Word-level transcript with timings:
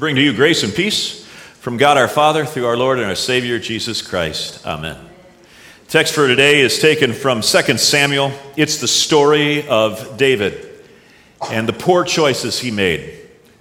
bring 0.00 0.16
to 0.16 0.22
you 0.22 0.32
grace 0.32 0.62
and 0.62 0.74
peace 0.74 1.26
from 1.60 1.76
God 1.76 1.98
our 1.98 2.08
Father 2.08 2.46
through 2.46 2.64
our 2.64 2.76
Lord 2.78 2.98
and 2.98 3.06
our 3.06 3.14
Savior 3.14 3.58
Jesus 3.58 4.00
Christ. 4.00 4.66
Amen. 4.66 4.96
Text 5.88 6.14
for 6.14 6.26
today 6.26 6.60
is 6.60 6.78
taken 6.78 7.12
from 7.12 7.42
2 7.42 7.76
Samuel. 7.76 8.32
It's 8.56 8.78
the 8.78 8.88
story 8.88 9.68
of 9.68 10.16
David 10.16 10.70
and 11.50 11.68
the 11.68 11.74
poor 11.74 12.02
choices 12.02 12.58
he 12.58 12.70
made, 12.70 13.14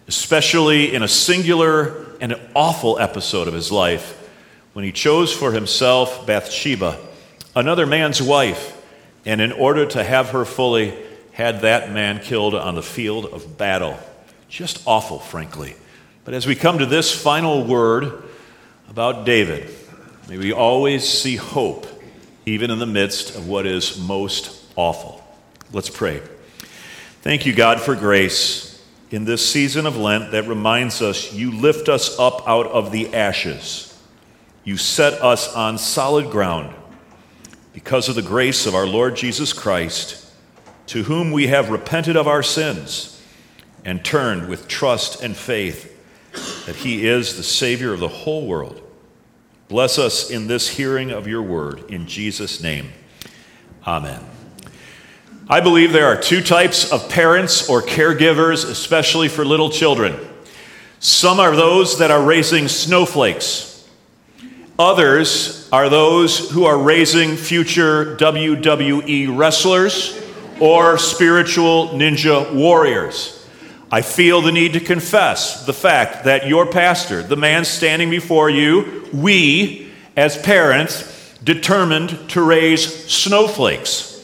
especially 0.07 0.95
in 0.95 1.03
a 1.03 1.09
singular 1.09 2.05
and 2.21 2.39
awful 2.55 2.97
episode 2.99 3.49
of 3.49 3.53
his 3.53 3.69
life 3.69 4.15
when 4.71 4.85
he 4.85 4.93
chose 4.93 5.33
for 5.33 5.51
himself 5.51 6.25
Bathsheba, 6.25 6.97
another 7.53 7.85
man's 7.85 8.21
wife, 8.21 8.81
and 9.25 9.41
in 9.41 9.51
order 9.51 9.85
to 9.87 10.01
have 10.05 10.29
her 10.29 10.45
fully, 10.45 10.97
had 11.33 11.63
that 11.63 11.91
man 11.91 12.21
killed 12.21 12.55
on 12.55 12.75
the 12.75 12.81
field 12.81 13.25
of 13.25 13.57
battle. 13.57 13.99
Just 14.47 14.81
awful, 14.87 15.19
frankly. 15.19 15.75
But 16.25 16.33
as 16.33 16.45
we 16.45 16.55
come 16.55 16.79
to 16.79 16.85
this 16.85 17.11
final 17.11 17.63
word 17.63 18.23
about 18.89 19.25
David, 19.25 19.69
may 20.27 20.37
we 20.37 20.51
always 20.51 21.07
see 21.07 21.35
hope, 21.35 21.87
even 22.45 22.69
in 22.69 22.79
the 22.79 22.85
midst 22.85 23.35
of 23.35 23.47
what 23.47 23.65
is 23.65 23.99
most 23.99 24.63
awful. 24.75 25.23
Let's 25.71 25.89
pray. 25.89 26.21
Thank 27.21 27.45
you, 27.45 27.53
God, 27.53 27.79
for 27.79 27.95
grace 27.95 28.83
in 29.11 29.25
this 29.25 29.47
season 29.47 29.85
of 29.85 29.97
Lent 29.97 30.31
that 30.31 30.47
reminds 30.47 31.01
us 31.01 31.33
you 31.33 31.51
lift 31.51 31.89
us 31.89 32.17
up 32.19 32.47
out 32.47 32.67
of 32.67 32.91
the 32.91 33.13
ashes. 33.13 33.85
You 34.63 34.77
set 34.77 35.13
us 35.21 35.53
on 35.55 35.77
solid 35.77 36.29
ground 36.29 36.75
because 37.73 38.09
of 38.09 38.15
the 38.15 38.21
grace 38.21 38.65
of 38.65 38.75
our 38.75 38.85
Lord 38.85 39.15
Jesus 39.15 39.53
Christ, 39.53 40.31
to 40.87 41.03
whom 41.03 41.31
we 41.31 41.47
have 41.47 41.69
repented 41.69 42.15
of 42.15 42.27
our 42.27 42.43
sins 42.43 43.21
and 43.85 44.03
turned 44.03 44.47
with 44.47 44.67
trust 44.67 45.23
and 45.23 45.35
faith 45.35 45.98
that 46.65 46.75
He 46.75 47.07
is 47.07 47.37
the 47.37 47.43
Savior 47.43 47.93
of 47.93 47.99
the 47.99 48.07
whole 48.07 48.45
world. 48.45 48.81
Bless 49.67 49.99
us 49.99 50.31
in 50.31 50.47
this 50.47 50.67
hearing 50.69 51.11
of 51.11 51.27
your 51.27 51.43
word. 51.43 51.91
In 51.91 52.07
Jesus' 52.07 52.61
name, 52.61 52.91
amen. 53.85 54.23
I 55.47 55.61
believe 55.61 55.91
there 55.91 56.07
are 56.07 56.19
two 56.19 56.41
types 56.41 56.91
of 56.91 57.09
parents 57.09 57.69
or 57.69 57.81
caregivers, 57.81 58.69
especially 58.69 59.27
for 59.27 59.43
little 59.43 59.69
children. 59.69 60.15
Some 60.99 61.39
are 61.39 61.55
those 61.55 61.99
that 61.99 62.11
are 62.11 62.21
raising 62.21 62.67
snowflakes. 62.67 63.87
Others 64.77 65.69
are 65.71 65.89
those 65.89 66.49
who 66.51 66.65
are 66.65 66.77
raising 66.77 67.35
future 67.35 68.15
WWE 68.17 69.37
wrestlers 69.37 70.19
or 70.59 70.97
spiritual 70.97 71.89
ninja 71.89 72.53
warriors. 72.53 73.38
I 73.91 74.01
feel 74.03 74.41
the 74.41 74.51
need 74.51 74.73
to 74.73 74.79
confess 74.79 75.65
the 75.65 75.73
fact 75.73 76.25
that 76.25 76.47
your 76.47 76.67
pastor, 76.67 77.23
the 77.23 77.35
man 77.35 77.65
standing 77.65 78.11
before 78.11 78.49
you, 78.49 79.07
we, 79.11 79.91
as 80.15 80.37
parents, 80.37 81.33
determined 81.43 82.29
to 82.29 82.41
raise 82.41 83.05
snowflakes. 83.11 84.23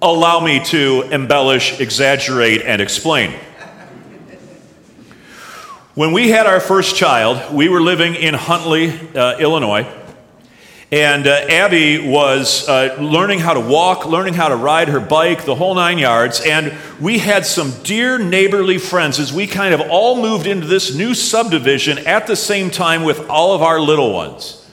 Allow 0.00 0.40
me 0.40 0.64
to 0.66 1.02
embellish, 1.10 1.80
exaggerate, 1.80 2.62
and 2.62 2.80
explain. 2.80 3.34
When 5.94 6.12
we 6.12 6.28
had 6.28 6.46
our 6.46 6.60
first 6.60 6.94
child, 6.94 7.54
we 7.54 7.68
were 7.68 7.80
living 7.80 8.14
in 8.14 8.34
Huntley, 8.34 8.92
uh, 9.16 9.38
Illinois. 9.38 9.84
And 10.92 11.26
uh, 11.26 11.30
Abby 11.48 11.98
was 11.98 12.68
uh, 12.68 12.96
learning 13.00 13.40
how 13.40 13.54
to 13.54 13.60
walk, 13.60 14.06
learning 14.06 14.34
how 14.34 14.48
to 14.48 14.56
ride 14.56 14.88
her 14.88 15.00
bike, 15.00 15.44
the 15.44 15.56
whole 15.56 15.74
nine 15.74 15.98
yards. 15.98 16.40
And 16.40 16.72
we 17.00 17.18
had 17.18 17.44
some 17.44 17.72
dear 17.82 18.18
neighborly 18.18 18.78
friends 18.78 19.18
as 19.18 19.32
we 19.32 19.48
kind 19.48 19.74
of 19.74 19.80
all 19.80 20.22
moved 20.22 20.46
into 20.46 20.68
this 20.68 20.94
new 20.94 21.12
subdivision 21.12 21.98
at 22.06 22.28
the 22.28 22.36
same 22.36 22.70
time 22.70 23.02
with 23.02 23.28
all 23.28 23.52
of 23.52 23.62
our 23.62 23.80
little 23.80 24.12
ones. 24.12 24.64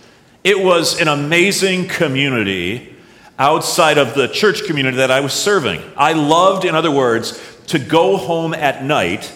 It 0.43 0.59
was 0.59 1.01
an 1.01 1.07
amazing 1.07 1.87
community 1.87 2.95
outside 3.39 3.97
of 3.97 4.13
the 4.13 4.27
church 4.27 4.65
community 4.65 4.97
that 4.97 5.09
I 5.09 5.21
was 5.21 5.33
serving. 5.33 5.81
I 5.97 6.13
loved, 6.13 6.63
in 6.63 6.75
other 6.75 6.91
words, 6.91 7.41
to 7.67 7.79
go 7.79 8.17
home 8.17 8.53
at 8.53 8.83
night 8.83 9.31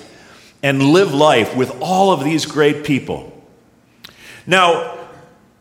and 0.61 0.83
live 0.83 1.11
life 1.11 1.55
with 1.55 1.71
all 1.81 2.11
of 2.11 2.23
these 2.23 2.45
great 2.45 2.83
people. 2.83 3.33
Now, 4.45 4.96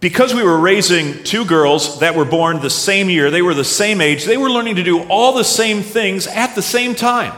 because 0.06 0.33
we 0.33 0.44
were 0.44 0.56
raising 0.56 1.25
two 1.25 1.44
girls 1.44 1.99
that 1.99 2.15
were 2.15 2.25
born 2.25 2.61
the 2.61 2.71
same 2.71 3.11
year, 3.11 3.28
they 3.28 3.43
were 3.43 3.55
the 3.55 3.65
same 3.65 4.00
age, 4.00 4.25
they 4.25 4.37
were 4.37 4.49
learning 4.49 4.77
to 4.77 4.84
do 4.84 5.03
all 5.09 5.33
the 5.33 5.43
same 5.43 5.83
things 5.83 6.28
at 6.28 6.55
the 6.55 6.62
same 6.62 6.94
time. 6.94 7.34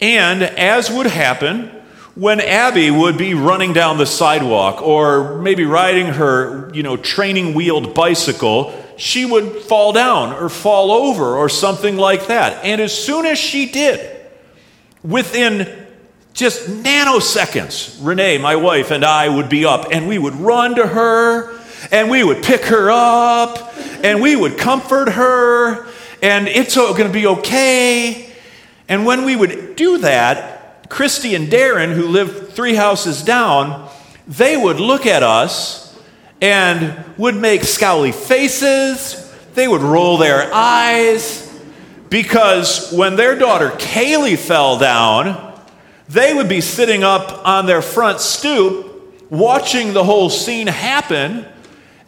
And 0.00 0.42
as 0.42 0.90
would 0.90 1.06
happen, 1.06 1.66
when 2.16 2.40
Abby 2.40 2.90
would 2.90 3.16
be 3.16 3.34
running 3.34 3.72
down 3.72 3.98
the 3.98 4.04
sidewalk 4.04 4.82
or 4.82 5.38
maybe 5.42 5.64
riding 5.64 6.06
her, 6.06 6.74
you 6.74 6.82
know, 6.82 6.96
training 6.96 7.54
wheeled 7.54 7.94
bicycle, 7.94 8.74
she 8.96 9.24
would 9.24 9.62
fall 9.62 9.92
down 9.92 10.32
or 10.32 10.48
fall 10.48 10.90
over 10.90 11.36
or 11.36 11.48
something 11.48 11.96
like 11.96 12.26
that. 12.26 12.64
And 12.64 12.80
as 12.80 12.92
soon 12.92 13.26
as 13.26 13.38
she 13.38 13.70
did, 13.70 14.26
within 15.04 15.83
just 16.34 16.68
nanoseconds, 16.68 17.96
Renee, 18.04 18.38
my 18.38 18.56
wife, 18.56 18.90
and 18.90 19.04
I 19.04 19.28
would 19.28 19.48
be 19.48 19.64
up 19.64 19.86
and 19.92 20.08
we 20.08 20.18
would 20.18 20.34
run 20.34 20.74
to 20.74 20.86
her 20.86 21.56
and 21.92 22.10
we 22.10 22.24
would 22.24 22.42
pick 22.42 22.64
her 22.64 22.90
up 22.90 23.72
and 24.02 24.20
we 24.20 24.34
would 24.34 24.58
comfort 24.58 25.10
her 25.10 25.86
and 26.20 26.48
it's 26.48 26.74
going 26.74 27.06
to 27.06 27.08
be 27.08 27.26
okay. 27.26 28.28
And 28.88 29.06
when 29.06 29.24
we 29.24 29.36
would 29.36 29.76
do 29.76 29.98
that, 29.98 30.90
Christy 30.90 31.36
and 31.36 31.48
Darren, 31.48 31.92
who 31.92 32.08
lived 32.08 32.52
three 32.52 32.74
houses 32.74 33.22
down, 33.22 33.88
they 34.26 34.56
would 34.56 34.80
look 34.80 35.06
at 35.06 35.22
us 35.22 35.96
and 36.40 37.04
would 37.16 37.36
make 37.36 37.60
scowly 37.60 38.12
faces. 38.12 39.32
They 39.54 39.68
would 39.68 39.82
roll 39.82 40.18
their 40.18 40.52
eyes 40.52 41.40
because 42.10 42.92
when 42.92 43.14
their 43.14 43.38
daughter 43.38 43.70
Kaylee 43.70 44.36
fell 44.36 44.78
down, 44.78 45.53
they 46.08 46.34
would 46.34 46.48
be 46.48 46.60
sitting 46.60 47.02
up 47.02 47.46
on 47.46 47.66
their 47.66 47.82
front 47.82 48.20
stoop 48.20 49.30
watching 49.30 49.92
the 49.92 50.04
whole 50.04 50.30
scene 50.30 50.66
happen 50.66 51.46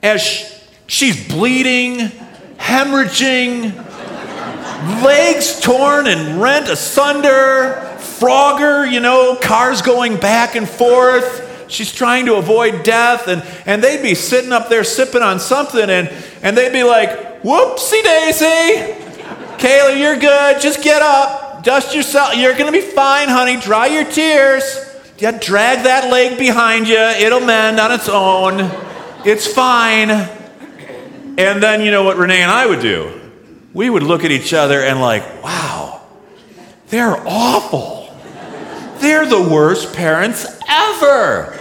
as 0.02 0.64
she's 0.86 1.28
bleeding, 1.28 2.10
hemorrhaging, 2.58 3.74
legs 5.02 5.60
torn 5.60 6.06
and 6.06 6.40
rent 6.40 6.68
asunder, 6.68 7.82
Frogger, 7.98 8.90
you 8.90 9.00
know, 9.00 9.36
cars 9.36 9.82
going 9.82 10.16
back 10.18 10.54
and 10.54 10.68
forth. 10.68 11.42
She's 11.68 11.92
trying 11.92 12.26
to 12.26 12.36
avoid 12.36 12.82
death, 12.82 13.28
and, 13.28 13.42
and 13.66 13.82
they'd 13.82 14.02
be 14.02 14.14
sitting 14.14 14.52
up 14.52 14.68
there 14.68 14.84
sipping 14.84 15.22
on 15.22 15.40
something, 15.40 15.90
and, 15.90 16.08
and 16.42 16.56
they'd 16.56 16.72
be 16.72 16.84
like, 16.84 17.42
Whoopsie 17.42 18.02
daisy! 18.02 18.94
Kayla, 19.58 19.98
you're 19.98 20.18
good, 20.18 20.60
just 20.60 20.82
get 20.82 21.02
up. 21.02 21.45
Dust 21.66 21.96
yourself. 21.96 22.36
You're 22.36 22.52
going 22.52 22.66
to 22.66 22.70
be 22.72 22.80
fine, 22.80 23.28
honey. 23.28 23.56
Dry 23.56 23.88
your 23.88 24.04
tears. 24.04 24.62
Yeah, 25.18 25.32
drag 25.32 25.82
that 25.82 26.12
leg 26.12 26.38
behind 26.38 26.86
you. 26.86 26.94
It'll 26.94 27.40
mend 27.40 27.80
on 27.80 27.90
its 27.90 28.08
own. 28.08 28.70
It's 29.24 29.48
fine. 29.48 30.10
And 30.10 31.60
then 31.60 31.80
you 31.80 31.90
know 31.90 32.04
what 32.04 32.18
Renee 32.18 32.40
and 32.40 32.52
I 32.52 32.66
would 32.66 32.78
do? 32.78 33.20
We 33.74 33.90
would 33.90 34.04
look 34.04 34.22
at 34.22 34.30
each 34.30 34.54
other 34.54 34.80
and, 34.80 35.00
like, 35.00 35.42
wow, 35.42 36.02
they're 36.86 37.16
awful. 37.26 38.16
They're 38.98 39.26
the 39.26 39.42
worst 39.42 39.92
parents 39.92 40.46
ever. 40.68 41.58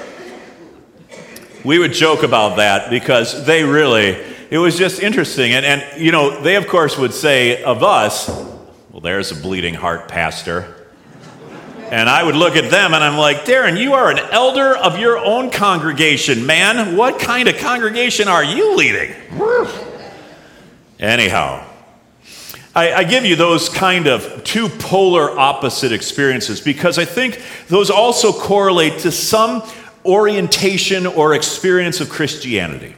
We 1.63 1.79
would 1.79 1.93
joke 1.93 2.21
about 2.21 2.57
that 2.57 2.91
because 2.91 3.43
they 3.47 3.63
really, 3.63 4.23
it 4.51 4.59
was 4.59 4.77
just 4.77 5.01
interesting. 5.01 5.53
And, 5.53 5.65
and, 5.65 5.99
you 5.99 6.11
know, 6.11 6.39
they, 6.41 6.57
of 6.57 6.67
course, 6.67 6.95
would 6.95 7.15
say 7.15 7.63
of 7.63 7.81
us, 7.81 8.53
well, 8.95 9.01
there's 9.01 9.29
a 9.29 9.35
bleeding 9.35 9.73
heart 9.73 10.07
pastor. 10.07 10.73
And 11.91 12.07
I 12.07 12.23
would 12.23 12.37
look 12.37 12.55
at 12.55 12.71
them 12.71 12.93
and 12.93 13.03
I'm 13.03 13.17
like, 13.17 13.43
Darren, 13.43 13.77
you 13.77 13.93
are 13.93 14.09
an 14.09 14.19
elder 14.19 14.73
of 14.73 14.97
your 14.97 15.17
own 15.17 15.51
congregation, 15.51 16.45
man. 16.45 16.95
What 16.95 17.19
kind 17.19 17.49
of 17.49 17.57
congregation 17.57 18.29
are 18.29 18.41
you 18.41 18.77
leading? 18.77 19.13
Anyhow, 20.97 21.67
I, 22.73 22.93
I, 22.93 23.03
give 23.03 23.25
you 23.25 23.35
those 23.35 23.67
kind 23.67 24.07
of 24.07 24.45
two 24.45 24.69
polar 24.69 25.37
opposite 25.37 25.91
experiences 25.91 26.61
because 26.61 26.97
I 26.97 27.03
think 27.03 27.41
those 27.67 27.89
also 27.89 28.31
correlate 28.31 28.99
to 28.99 29.11
some 29.11 29.61
orientation 30.05 31.05
or 31.05 31.35
experience 31.35 31.99
of 31.99 32.09
Christianity. 32.09 32.95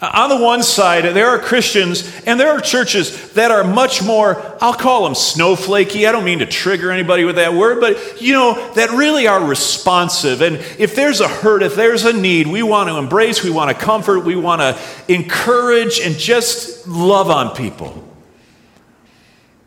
On 0.00 0.28
the 0.28 0.36
one 0.36 0.62
side, 0.62 1.04
there 1.14 1.28
are 1.28 1.38
Christians 1.38 2.10
and 2.26 2.38
there 2.38 2.50
are 2.50 2.60
churches 2.60 3.32
that 3.34 3.50
are 3.50 3.62
much 3.62 4.02
more, 4.02 4.42
I'll 4.60 4.74
call 4.74 5.04
them 5.04 5.14
snowflakey. 5.14 6.06
I 6.06 6.12
don't 6.12 6.24
mean 6.24 6.40
to 6.40 6.46
trigger 6.46 6.90
anybody 6.90 7.24
with 7.24 7.36
that 7.36 7.54
word, 7.54 7.80
but 7.80 8.20
you 8.20 8.32
know, 8.32 8.74
that 8.74 8.90
really 8.90 9.28
are 9.28 9.42
responsive. 9.42 10.42
And 10.42 10.56
if 10.78 10.96
there's 10.96 11.20
a 11.20 11.28
hurt, 11.28 11.62
if 11.62 11.76
there's 11.76 12.04
a 12.04 12.12
need, 12.12 12.48
we 12.48 12.62
want 12.62 12.90
to 12.90 12.96
embrace, 12.96 13.44
we 13.44 13.50
want 13.50 13.70
to 13.70 13.84
comfort, 13.84 14.20
we 14.20 14.36
want 14.36 14.60
to 14.60 14.78
encourage 15.12 16.00
and 16.00 16.16
just 16.16 16.86
love 16.88 17.30
on 17.30 17.54
people. 17.54 18.02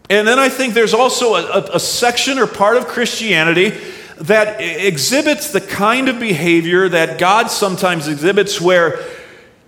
And 0.10 0.28
then 0.28 0.40
I 0.40 0.50
think 0.50 0.74
there's 0.74 0.94
also 0.94 1.36
a, 1.36 1.44
a, 1.44 1.76
a 1.76 1.80
section 1.80 2.38
or 2.38 2.48
part 2.48 2.78
of 2.78 2.88
Christianity 2.88 3.78
that 4.20 4.60
exhibits 4.60 5.52
the 5.52 5.62
kind 5.62 6.10
of 6.10 6.20
behavior 6.20 6.90
that 6.90 7.20
God 7.20 7.48
sometimes 7.48 8.08
exhibits 8.08 8.60
where 8.60 9.00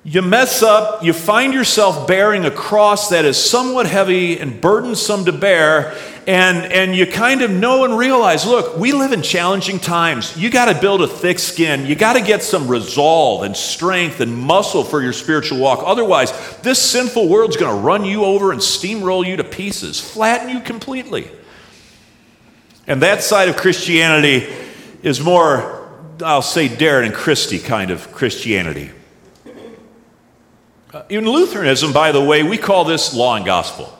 you 0.10 0.24
mess 0.24 0.64
up, 0.64 1.04
you 1.04 1.14
find 1.14 1.54
yourself 1.54 2.08
bearing 2.08 2.44
a 2.44 2.50
cross 2.50 3.10
that 3.10 3.26
is 3.26 3.38
somewhat 3.38 3.86
heavy 3.86 4.40
and 4.40 4.60
burdensome 4.60 5.26
to 5.26 5.32
bear, 5.32 5.96
and, 6.26 6.74
and 6.74 6.96
you 6.96 7.06
kind 7.06 7.44
of 7.44 7.52
know 7.52 7.86
and 7.86 7.96
realize 7.96 8.44
look, 8.44 8.76
we 8.76 8.92
live 8.92 9.12
in 9.12 9.22
challenging 9.22 9.78
times. 9.78 10.36
You 10.36 10.50
got 10.50 10.74
to 10.74 10.82
build 10.82 11.04
a 11.04 11.08
thick 11.08 11.38
skin. 11.38 11.86
You 11.86 11.94
got 11.94 12.14
to 12.14 12.22
get 12.22 12.42
some 12.42 12.68
resolve 12.68 13.44
and 13.44 13.56
strength 13.56 14.20
and 14.20 14.36
muscle 14.36 14.84
for 14.84 15.00
your 15.00 15.14
spiritual 15.14 15.60
walk. 15.60 15.84
Otherwise, 15.84 16.58
this 16.62 16.82
sinful 16.82 17.30
world's 17.30 17.56
going 17.56 17.76
to 17.76 17.80
run 17.80 18.04
you 18.04 18.26
over 18.26 18.52
and 18.52 18.62
steamroll 18.62 19.24
you 19.24 19.38
to 19.38 19.44
pieces, 19.44 20.00
flatten 20.00 20.50
you 20.50 20.60
completely. 20.60 21.30
And 22.88 23.04
that 23.04 23.22
side 23.22 23.48
of 23.48 23.58
Christianity 23.58 24.52
is 25.04 25.22
more, 25.22 25.88
I'll 26.26 26.42
say, 26.42 26.68
Darren 26.68 27.06
and 27.06 27.14
Christy 27.14 27.60
kind 27.60 27.92
of 27.92 28.12
Christianity. 28.12 28.90
Uh, 30.92 31.04
in 31.08 31.24
Lutheranism, 31.24 31.94
by 31.94 32.12
the 32.12 32.24
way, 32.24 32.42
we 32.42 32.58
call 32.58 32.84
this 32.84 33.14
law 33.14 33.36
and 33.36 33.46
gospel. 33.46 33.96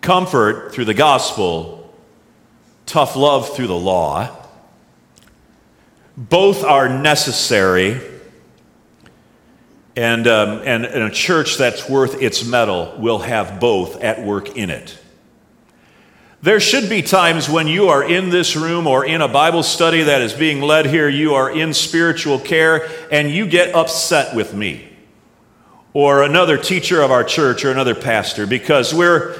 Comfort 0.00 0.72
through 0.72 0.86
the 0.86 0.94
gospel, 0.94 1.94
tough 2.86 3.14
love 3.14 3.54
through 3.54 3.66
the 3.66 3.76
law. 3.76 4.34
Both 6.16 6.64
are 6.64 6.88
necessary, 6.88 8.00
and, 9.94 10.26
um, 10.26 10.62
and, 10.64 10.86
and 10.86 11.04
a 11.04 11.10
church 11.10 11.58
that's 11.58 11.90
worth 11.90 12.22
its 12.22 12.42
mettle 12.42 12.94
will 12.98 13.18
have 13.18 13.60
both 13.60 14.02
at 14.02 14.24
work 14.24 14.56
in 14.56 14.70
it. 14.70 14.98
There 16.40 16.60
should 16.60 16.88
be 16.88 17.02
times 17.02 17.50
when 17.50 17.66
you 17.66 17.88
are 17.88 18.02
in 18.02 18.30
this 18.30 18.56
room 18.56 18.86
or 18.86 19.04
in 19.04 19.20
a 19.20 19.28
Bible 19.28 19.62
study 19.62 20.04
that 20.04 20.22
is 20.22 20.32
being 20.32 20.62
led 20.62 20.86
here, 20.86 21.08
you 21.08 21.34
are 21.34 21.50
in 21.50 21.74
spiritual 21.74 22.38
care, 22.38 22.88
and 23.10 23.30
you 23.30 23.46
get 23.46 23.74
upset 23.74 24.34
with 24.34 24.54
me 24.54 24.93
or 25.94 26.24
another 26.24 26.58
teacher 26.58 27.00
of 27.00 27.10
our 27.10 27.24
church 27.24 27.64
or 27.64 27.70
another 27.70 27.94
pastor 27.94 28.46
because 28.46 28.92
we're 28.92 29.38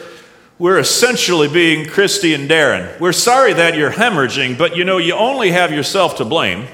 we're 0.56 0.78
essentially 0.78 1.48
being 1.48 1.86
Christy 1.86 2.32
and 2.32 2.48
Darren. 2.48 2.98
We're 3.00 3.12
sorry 3.12 3.52
that 3.54 3.76
you're 3.76 3.90
hemorrhaging, 3.90 4.56
but 4.56 4.76
you 4.76 4.84
know, 4.84 4.98
you 4.98 5.12
only 5.14 5.50
have 5.50 5.72
yourself 5.72 6.16
to 6.18 6.24
blame. 6.24 6.68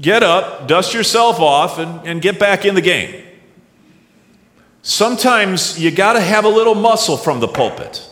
Get 0.00 0.22
up, 0.22 0.66
dust 0.66 0.94
yourself 0.94 1.38
off, 1.38 1.78
and, 1.78 2.06
and 2.06 2.22
get 2.22 2.38
back 2.38 2.64
in 2.64 2.74
the 2.74 2.80
game. 2.80 3.22
Sometimes 4.80 5.78
you 5.78 5.90
got 5.90 6.14
to 6.14 6.20
have 6.20 6.46
a 6.46 6.48
little 6.48 6.74
muscle 6.74 7.18
from 7.18 7.40
the 7.40 7.48
pulpit. 7.48 8.08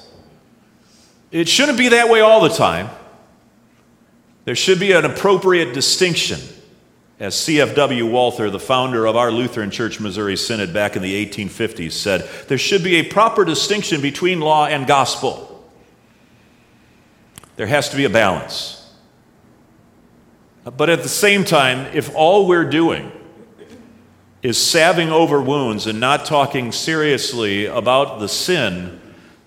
It 1.30 1.48
shouldn't 1.48 1.78
be 1.78 1.88
that 1.88 2.10
way 2.10 2.20
all 2.20 2.42
the 2.42 2.50
time. 2.50 2.90
There 4.44 4.54
should 4.54 4.78
be 4.78 4.92
an 4.92 5.06
appropriate 5.06 5.72
distinction 5.72 6.38
as 7.24 7.34
C.F.W. 7.34 8.04
Walther, 8.04 8.50
the 8.50 8.60
founder 8.60 9.06
of 9.06 9.16
our 9.16 9.32
Lutheran 9.32 9.70
Church 9.70 9.98
Missouri 9.98 10.36
Synod 10.36 10.74
back 10.74 10.94
in 10.94 11.00
the 11.00 11.26
1850s, 11.26 11.92
said, 11.92 12.28
there 12.48 12.58
should 12.58 12.84
be 12.84 12.96
a 12.96 13.02
proper 13.02 13.46
distinction 13.46 14.02
between 14.02 14.40
law 14.40 14.66
and 14.66 14.86
gospel. 14.86 15.64
There 17.56 17.66
has 17.66 17.88
to 17.88 17.96
be 17.96 18.04
a 18.04 18.10
balance. 18.10 18.94
But 20.64 20.90
at 20.90 21.02
the 21.02 21.08
same 21.08 21.44
time, 21.44 21.86
if 21.94 22.14
all 22.14 22.46
we're 22.46 22.68
doing 22.68 23.10
is 24.42 24.58
salving 24.58 25.08
over 25.08 25.40
wounds 25.40 25.86
and 25.86 25.98
not 25.98 26.26
talking 26.26 26.72
seriously 26.72 27.64
about 27.64 28.20
the 28.20 28.28
sin 28.28 29.00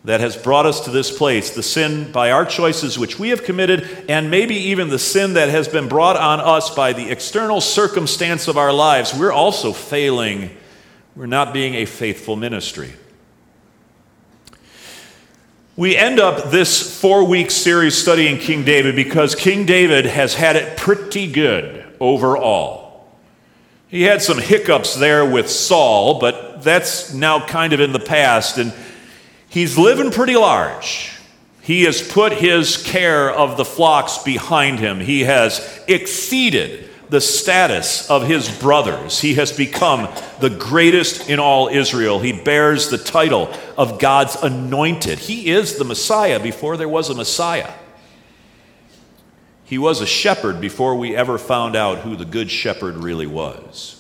that 0.08 0.22
has 0.22 0.38
brought 0.38 0.66
us 0.66 0.80
to 0.86 0.90
this 0.90 1.16
place, 1.16 1.50
the 1.50 1.62
sin 1.62 2.10
by 2.14 2.32
our 2.32 2.46
choices 2.46 2.98
which 2.98 3.20
we 3.20 3.28
have 3.28 3.44
committed, 3.44 4.06
and 4.08 4.32
maybe 4.32 4.56
even 4.56 4.88
the 4.88 4.98
sin 4.98 5.34
that 5.34 5.50
has 5.50 5.68
been 5.68 5.90
brought 5.90 6.16
on 6.16 6.40
us 6.40 6.74
by 6.74 6.94
the 6.94 7.12
external 7.12 7.60
circumstance 7.60 8.48
of 8.48 8.58
our 8.58 8.72
lives, 8.72 9.14
we're 9.14 9.34
also 9.34 9.74
failing. 9.74 10.50
We're 11.14 11.26
not 11.26 11.54
being 11.54 11.76
a 11.76 11.84
faithful 11.84 12.38
ministry. 12.38 12.94
We 15.76 15.98
end 15.98 16.22
up 16.22 16.52
this 16.52 17.02
four 17.02 17.26
week 17.26 17.52
series 17.52 17.94
studying 17.94 18.38
King 18.38 18.64
David 18.64 18.96
because 18.96 19.36
King 19.36 19.66
David 19.66 20.06
has 20.06 20.34
had 20.34 20.56
it 20.56 20.78
pretty 20.78 21.30
good 21.30 21.86
overall. 22.00 23.10
He 23.90 24.04
had 24.04 24.22
some 24.22 24.38
hiccups 24.38 24.96
there 24.96 25.26
with 25.30 25.50
Saul, 25.50 26.20
but 26.20 26.64
that's 26.64 27.14
now 27.14 27.46
kind 27.46 27.74
of 27.74 27.82
in 27.82 27.92
the 27.92 28.00
past. 28.00 28.58
And 28.58 28.74
He's 29.58 29.76
living 29.76 30.12
pretty 30.12 30.36
large. 30.36 31.12
He 31.64 31.86
has 31.86 32.08
put 32.08 32.32
his 32.32 32.78
care 32.78 33.32
of 33.32 33.58
the 33.58 33.66
flocks 33.66 34.20
behind 34.20 34.78
him. 34.78 35.00
He 35.00 35.22
has 35.22 35.84
exceeded 35.88 36.88
the 37.10 37.20
status 37.20 38.08
of 38.08 38.28
his 38.28 38.56
brothers. 38.60 39.20
He 39.20 39.34
has 39.34 39.52
become 39.52 40.14
the 40.42 40.52
greatest 40.52 41.28
in 41.28 41.40
all 41.40 41.70
Israel. 41.70 42.20
He 42.20 42.40
bears 42.40 42.90
the 42.90 43.00
title 43.00 43.52
of 43.76 44.00
God's 44.00 44.36
anointed. 44.36 45.18
He 45.18 45.50
is 45.50 45.80
the 45.80 45.86
Messiah 45.86 46.40
before 46.40 46.78
there 46.78 46.88
was 46.88 47.10
a 47.10 47.16
Messiah. 47.16 47.74
He 49.64 49.80
was 49.80 50.02
a 50.02 50.06
shepherd 50.06 50.62
before 50.62 50.94
we 50.94 51.16
ever 51.16 51.40
found 51.40 51.76
out 51.76 52.02
who 52.02 52.16
the 52.16 52.26
good 52.26 52.52
shepherd 52.52 52.98
really 52.98 53.26
was. 53.26 53.97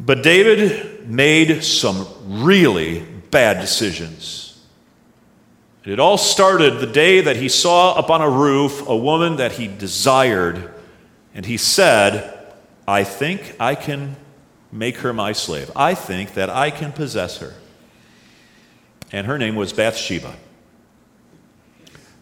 But 0.00 0.22
David 0.22 1.06
made 1.06 1.62
some 1.62 2.06
really 2.24 3.00
bad 3.30 3.60
decisions. 3.60 4.58
It 5.84 6.00
all 6.00 6.16
started 6.16 6.78
the 6.78 6.86
day 6.86 7.20
that 7.20 7.36
he 7.36 7.50
saw 7.50 7.92
up 7.92 8.08
on 8.08 8.22
a 8.22 8.28
roof 8.28 8.88
a 8.88 8.96
woman 8.96 9.36
that 9.36 9.52
he 9.52 9.68
desired, 9.68 10.72
and 11.34 11.44
he 11.44 11.58
said, 11.58 12.38
I 12.88 13.04
think 13.04 13.54
I 13.60 13.74
can 13.74 14.16
make 14.72 14.98
her 14.98 15.12
my 15.12 15.32
slave. 15.32 15.70
I 15.76 15.94
think 15.94 16.32
that 16.32 16.48
I 16.48 16.70
can 16.70 16.92
possess 16.92 17.38
her. 17.38 17.54
And 19.12 19.26
her 19.26 19.36
name 19.36 19.54
was 19.54 19.72
Bathsheba. 19.74 20.34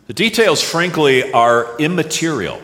The 0.09 0.15
details, 0.15 0.63
frankly, 0.63 1.33
are 1.33 1.77
immaterial. 1.79 2.61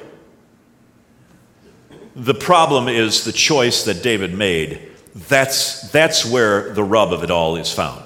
The 2.17 2.35
problem 2.35 2.89
is 2.89 3.25
the 3.25 3.33
choice 3.33 3.85
that 3.85 4.03
David 4.03 4.35
made 4.35 4.94
that's, 5.15 5.91
that's 5.91 6.25
where 6.25 6.73
the 6.73 6.83
rub 6.83 7.13
of 7.13 7.23
it 7.23 7.31
all 7.31 7.57
is 7.57 7.73
found. 7.73 8.05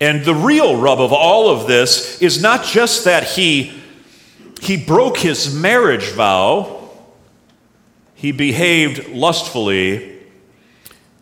And 0.00 0.24
the 0.24 0.34
real 0.34 0.76
rub 0.80 1.00
of 1.00 1.12
all 1.12 1.50
of 1.50 1.66
this 1.66 2.22
is 2.22 2.40
not 2.40 2.64
just 2.64 3.04
that 3.04 3.24
he, 3.24 3.72
he 4.60 4.76
broke 4.76 5.16
his 5.16 5.52
marriage 5.52 6.10
vow, 6.12 6.90
he 8.14 8.32
behaved 8.32 9.08
lustfully. 9.08 10.18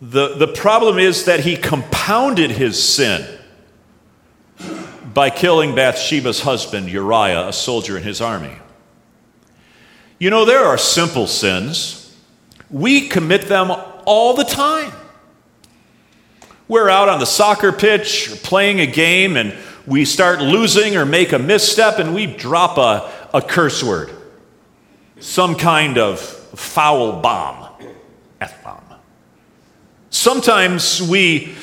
The, 0.02 0.34
the 0.34 0.48
problem 0.48 0.98
is 0.98 1.24
that 1.24 1.40
he 1.40 1.56
compounded 1.56 2.50
his 2.50 2.82
sin 2.82 3.26
by 5.14 5.30
killing 5.30 5.74
Bathsheba's 5.74 6.40
husband, 6.40 6.90
Uriah, 6.90 7.48
a 7.48 7.52
soldier 7.52 7.96
in 7.96 8.02
his 8.02 8.20
army. 8.20 8.54
You 10.18 10.28
know, 10.30 10.44
there 10.44 10.64
are 10.64 10.76
simple 10.76 11.26
sins 11.26 12.05
we 12.70 13.08
commit 13.08 13.42
them 13.42 13.70
all 14.04 14.34
the 14.34 14.44
time. 14.44 14.92
We're 16.68 16.88
out 16.88 17.08
on 17.08 17.20
the 17.20 17.26
soccer 17.26 17.70
pitch 17.70 18.32
or 18.32 18.36
playing 18.36 18.80
a 18.80 18.86
game 18.86 19.36
and 19.36 19.54
we 19.86 20.04
start 20.04 20.40
losing 20.40 20.96
or 20.96 21.06
make 21.06 21.32
a 21.32 21.38
misstep 21.38 21.98
and 21.98 22.14
we 22.14 22.26
drop 22.26 22.76
a, 22.76 23.12
a 23.36 23.40
curse 23.40 23.84
word, 23.84 24.10
some 25.20 25.54
kind 25.54 25.96
of 25.96 26.18
foul 26.18 27.20
bomb, 27.20 27.68
F 28.40 28.64
bomb. 28.64 28.82
Sometimes 30.10 31.00
we 31.00 31.54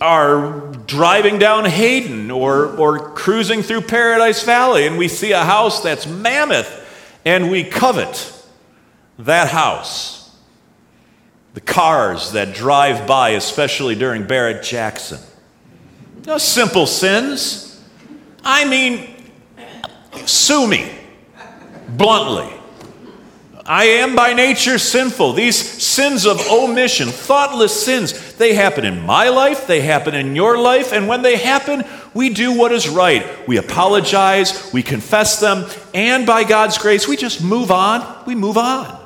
are 0.00 0.72
driving 0.86 1.38
down 1.38 1.64
Hayden 1.64 2.30
or, 2.30 2.76
or 2.76 3.10
cruising 3.14 3.62
through 3.62 3.82
Paradise 3.82 4.44
Valley 4.44 4.86
and 4.86 4.96
we 4.96 5.08
see 5.08 5.32
a 5.32 5.44
house 5.44 5.82
that's 5.82 6.06
mammoth 6.06 6.78
and 7.24 7.50
we 7.50 7.64
covet 7.64 8.32
that 9.18 9.48
house 9.48 10.21
the 11.54 11.60
cars 11.60 12.32
that 12.32 12.54
drive 12.54 13.06
by, 13.06 13.30
especially 13.30 13.94
during 13.94 14.26
Barrett 14.26 14.62
Jackson. 14.62 15.18
No 16.26 16.38
simple 16.38 16.86
sins. 16.86 17.80
I 18.44 18.68
mean, 18.68 19.14
sue 20.24 20.66
me 20.66 20.90
bluntly. 21.88 22.52
I 23.64 23.84
am 23.84 24.16
by 24.16 24.32
nature 24.34 24.78
sinful. 24.78 25.34
These 25.34 25.56
sins 25.56 26.26
of 26.26 26.40
omission, 26.50 27.08
thoughtless 27.08 27.84
sins, 27.84 28.34
they 28.34 28.54
happen 28.54 28.84
in 28.84 29.02
my 29.02 29.28
life, 29.28 29.68
they 29.68 29.80
happen 29.80 30.16
in 30.16 30.34
your 30.34 30.58
life, 30.58 30.92
and 30.92 31.06
when 31.06 31.22
they 31.22 31.36
happen, 31.36 31.84
we 32.12 32.28
do 32.30 32.52
what 32.58 32.72
is 32.72 32.88
right. 32.88 33.24
We 33.46 33.58
apologize, 33.58 34.72
we 34.72 34.82
confess 34.82 35.38
them, 35.38 35.66
and 35.94 36.26
by 36.26 36.42
God's 36.42 36.76
grace, 36.76 37.06
we 37.06 37.16
just 37.16 37.42
move 37.42 37.70
on. 37.70 38.24
We 38.26 38.34
move 38.34 38.58
on. 38.58 38.98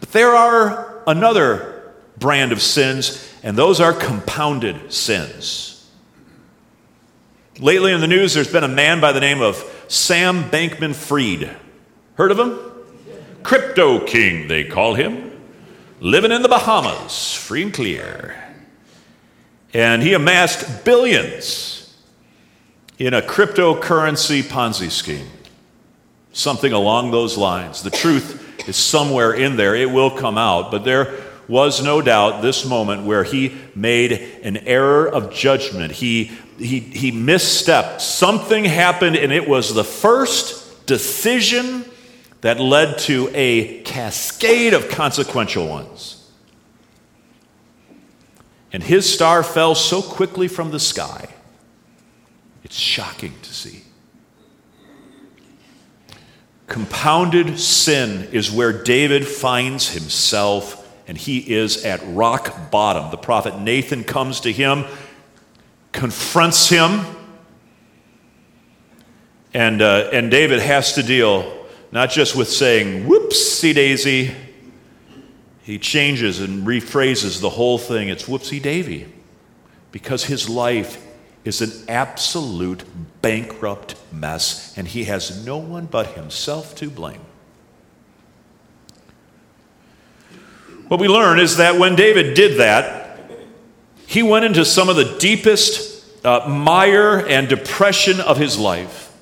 But 0.00 0.10
there 0.10 0.34
are 0.34 0.85
another 1.06 1.92
brand 2.18 2.52
of 2.52 2.62
sins, 2.62 3.32
and 3.42 3.56
those 3.56 3.80
are 3.80 3.92
compounded 3.92 4.92
sins. 4.92 5.88
Lately 7.58 7.92
in 7.92 8.00
the 8.00 8.06
news, 8.06 8.34
there's 8.34 8.50
been 8.50 8.64
a 8.64 8.68
man 8.68 9.00
by 9.00 9.12
the 9.12 9.20
name 9.20 9.40
of 9.40 9.56
Sam 9.88 10.50
Bankman 10.50 10.94
Fried. 10.94 11.56
Heard 12.14 12.30
of 12.30 12.38
him? 12.38 12.58
Crypto 13.42 14.04
King, 14.04 14.48
they 14.48 14.64
call 14.64 14.94
him. 14.94 15.32
Living 16.00 16.32
in 16.32 16.42
the 16.42 16.48
Bahamas, 16.48 17.34
free 17.34 17.62
and 17.62 17.72
clear. 17.72 18.42
And 19.72 20.02
he 20.02 20.12
amassed 20.12 20.84
billions 20.84 21.96
in 22.98 23.14
a 23.14 23.22
cryptocurrency 23.22 24.42
Ponzi 24.42 24.90
scheme. 24.90 25.28
Something 26.32 26.72
along 26.72 27.10
those 27.10 27.38
lines. 27.38 27.82
The 27.82 27.90
truth 27.90 28.45
is 28.66 28.76
somewhere 28.76 29.32
in 29.32 29.56
there. 29.56 29.74
It 29.74 29.90
will 29.90 30.10
come 30.10 30.38
out. 30.38 30.70
But 30.70 30.84
there 30.84 31.14
was 31.48 31.82
no 31.82 32.02
doubt 32.02 32.42
this 32.42 32.64
moment 32.64 33.04
where 33.04 33.24
he 33.24 33.56
made 33.74 34.12
an 34.42 34.56
error 34.58 35.08
of 35.08 35.32
judgment. 35.32 35.92
He 35.92 36.30
he, 36.58 36.80
he 36.80 37.12
misstepped. 37.12 38.00
Something 38.00 38.64
happened, 38.64 39.16
and 39.16 39.32
it 39.32 39.48
was 39.48 39.74
the 39.74 39.84
first 39.84 40.86
decision 40.86 41.84
that 42.40 42.60
led 42.60 42.98
to 43.00 43.30
a 43.34 43.82
cascade 43.82 44.72
of 44.72 44.88
consequential 44.88 45.68
ones. 45.68 46.30
And 48.72 48.82
his 48.82 49.10
star 49.12 49.42
fell 49.42 49.74
so 49.74 50.02
quickly 50.02 50.48
from 50.48 50.70
the 50.70 50.80
sky, 50.80 51.28
it's 52.62 52.76
shocking 52.76 53.32
to 53.42 53.54
see. 53.54 53.85
Compounded 56.76 57.58
sin 57.58 58.28
is 58.32 58.50
where 58.50 58.70
David 58.70 59.26
finds 59.26 59.88
himself, 59.88 60.86
and 61.08 61.16
he 61.16 61.38
is 61.38 61.86
at 61.86 62.02
rock 62.04 62.70
bottom. 62.70 63.10
The 63.10 63.16
prophet 63.16 63.58
Nathan 63.58 64.04
comes 64.04 64.40
to 64.40 64.52
him 64.52 64.84
confronts 65.92 66.68
him. 66.68 67.00
And, 69.54 69.80
uh, 69.80 70.10
and 70.12 70.30
David 70.30 70.60
has 70.60 70.92
to 70.96 71.02
deal 71.02 71.66
not 71.92 72.10
just 72.10 72.36
with 72.36 72.50
saying, 72.50 73.06
whoopsie 73.06 73.74
daisy, 73.74 74.34
he 75.62 75.78
changes 75.78 76.40
and 76.40 76.66
rephrases 76.66 77.40
the 77.40 77.48
whole 77.48 77.78
thing. 77.78 78.10
It's 78.10 78.24
whoopsie 78.24 78.60
davy, 78.60 79.10
because 79.92 80.24
his 80.24 80.46
life 80.46 81.02
is 81.46 81.60
an 81.60 81.88
absolute 81.88 82.82
bankrupt 83.22 83.94
mess, 84.12 84.76
and 84.76 84.88
he 84.88 85.04
has 85.04 85.46
no 85.46 85.56
one 85.56 85.86
but 85.86 86.08
himself 86.08 86.74
to 86.74 86.90
blame. 86.90 87.20
What 90.88 91.00
we 91.00 91.08
learn 91.08 91.38
is 91.38 91.56
that 91.56 91.78
when 91.78 91.94
David 91.96 92.34
did 92.34 92.58
that, 92.58 93.18
he 94.06 94.22
went 94.22 94.44
into 94.44 94.64
some 94.64 94.88
of 94.88 94.96
the 94.96 95.16
deepest 95.18 96.24
uh, 96.24 96.48
mire 96.48 97.18
and 97.26 97.48
depression 97.48 98.20
of 98.20 98.36
his 98.36 98.58
life. 98.58 99.12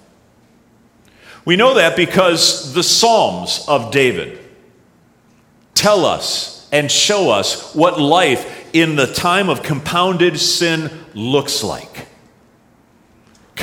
We 1.44 1.56
know 1.56 1.74
that 1.74 1.96
because 1.96 2.72
the 2.74 2.82
Psalms 2.82 3.64
of 3.68 3.90
David 3.90 4.38
tell 5.74 6.06
us 6.06 6.68
and 6.72 6.90
show 6.90 7.30
us 7.30 7.74
what 7.74 8.00
life 8.00 8.74
in 8.74 8.96
the 8.96 9.06
time 9.06 9.48
of 9.48 9.62
compounded 9.62 10.38
sin 10.40 10.90
looks 11.14 11.62
like. 11.62 12.03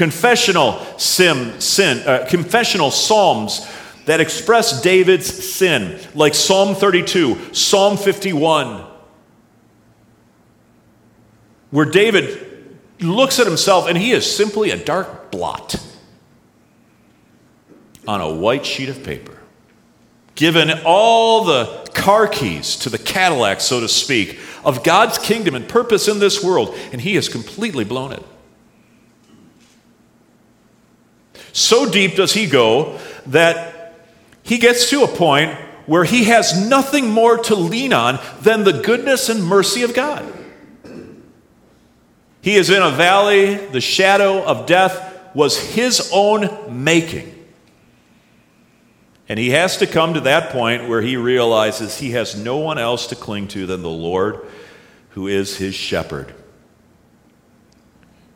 Confessional 0.02 0.84
sin, 0.98 1.62
sin 1.62 2.00
uh, 2.08 2.26
confessional 2.28 2.90
psalms 2.90 3.70
that 4.06 4.20
express 4.20 4.82
David's 4.82 5.28
sin, 5.28 6.00
like 6.16 6.34
Psalm 6.34 6.74
32, 6.74 7.54
Psalm 7.54 7.98
51, 7.98 8.84
where 11.70 11.86
David 11.86 12.80
looks 13.00 13.38
at 13.38 13.46
himself 13.46 13.88
and 13.88 13.96
he 13.96 14.12
is 14.12 14.26
simply 14.36 14.72
a 14.72 14.84
dark 14.84 15.30
blot 15.30 15.76
on 18.08 18.22
a 18.22 18.34
white 18.34 18.66
sheet 18.66 18.90
of 18.90 19.04
paper. 19.04 19.38
Given 20.34 20.72
all 20.84 21.44
the 21.44 21.88
car 21.94 22.26
keys 22.28 22.76
to 22.78 22.90
the 22.90 22.98
Cadillac, 22.98 23.62
so 23.62 23.80
to 23.80 23.88
speak, 23.88 24.40
of 24.66 24.84
God's 24.84 25.20
kingdom 25.20 25.54
and 25.54 25.70
purpose 25.70 26.08
in 26.08 26.18
this 26.18 26.44
world, 26.44 26.76
and 26.92 27.02
he 27.02 27.14
has 27.14 27.30
completely 27.30 27.84
blown 27.84 28.14
it. 28.14 28.26
So 31.54 31.90
deep 31.90 32.16
does 32.16 32.34
he 32.34 32.48
go 32.48 33.00
that 33.28 33.94
he 34.44 34.58
gets 34.58 34.90
to 34.90 35.04
a 35.04 35.08
point 35.08 35.52
where 35.86 36.04
he 36.04 36.26
has 36.26 36.68
nothing 36.70 37.10
more 37.10 37.38
to 37.38 37.56
lean 37.56 37.94
on 37.94 38.20
than 38.42 38.64
the 38.64 38.74
goodness 38.74 39.30
and 39.30 39.44
mercy 39.44 39.84
of 39.84 39.94
God. 39.94 40.32
He 42.42 42.56
is 42.56 42.70
in 42.70 42.82
a 42.82 42.90
valley, 42.90 43.56
the 43.56 43.82
shadow 43.82 44.44
of 44.44 44.66
death 44.66 45.20
was 45.36 45.60
his 45.60 46.10
own 46.14 46.84
making. 46.84 47.28
And 49.30 49.40
he 49.40 49.52
has 49.52 49.78
to 49.78 49.88
come 49.88 50.16
to 50.16 50.22
that 50.22 50.52
point 50.52 50.90
where 50.90 51.02
he 51.02 51.16
realizes 51.16 51.98
he 51.98 52.12
has 52.12 52.36
no 52.36 52.58
one 52.58 52.78
else 52.78 53.08
to 53.08 53.16
cling 53.16 53.48
to 53.50 53.66
than 53.66 53.82
the 53.82 53.90
Lord, 53.90 54.46
who 55.12 55.28
is 55.28 55.58
his 55.58 55.76
shepherd. 55.76 56.34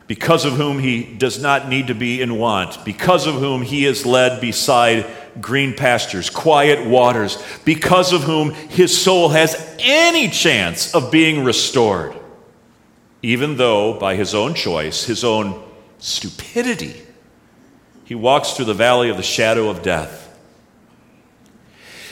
Because 0.06 0.44
of 0.44 0.52
whom 0.52 0.78
he 0.78 1.02
does 1.02 1.40
not 1.42 1.68
need 1.68 1.88
to 1.88 1.94
be 1.94 2.22
in 2.22 2.38
want, 2.38 2.84
because 2.84 3.26
of 3.26 3.34
whom 3.34 3.62
he 3.62 3.84
is 3.84 4.06
led 4.06 4.40
beside 4.40 5.06
green 5.40 5.74
pastures, 5.74 6.30
quiet 6.30 6.86
waters, 6.86 7.42
because 7.64 8.12
of 8.12 8.22
whom 8.22 8.52
his 8.52 8.96
soul 8.96 9.30
has 9.30 9.76
any 9.80 10.28
chance 10.28 10.94
of 10.94 11.10
being 11.10 11.42
restored 11.42 12.14
even 13.26 13.56
though 13.56 13.94
by 13.94 14.14
his 14.14 14.36
own 14.36 14.54
choice, 14.54 15.04
his 15.04 15.24
own 15.24 15.60
stupidity, 15.98 16.94
he 18.04 18.14
walks 18.14 18.52
through 18.52 18.66
the 18.66 18.74
valley 18.74 19.08
of 19.08 19.16
the 19.16 19.22
shadow 19.24 19.68
of 19.68 19.82
death. 19.82 20.22